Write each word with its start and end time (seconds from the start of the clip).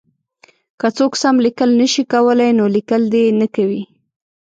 که 0.79 0.87
څوک 0.97 1.13
سم 1.21 1.35
لیکل 1.45 1.69
نه 1.79 1.87
شي 1.93 2.03
کولای 2.13 2.51
نو 2.59 2.65
لیکل 2.75 3.01
دې 3.13 3.23
نه 3.39 3.47
کوي. 3.55 3.83